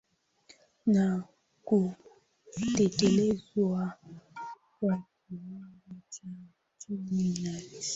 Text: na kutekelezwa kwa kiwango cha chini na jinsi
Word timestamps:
na 0.85 1.23
kutekelezwa 1.67 3.93
kwa 4.79 5.03
kiwango 5.23 5.95
cha 6.09 6.27
chini 6.79 7.39
na 7.43 7.51
jinsi 7.51 7.89